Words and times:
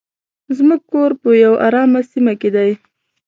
زموږ 0.57 0.81
کور 0.91 1.11
په 1.21 1.29
یو 1.43 1.53
ارامه 1.67 2.01
سیمه 2.11 2.33
کې 2.41 2.49
دی. 2.55 2.71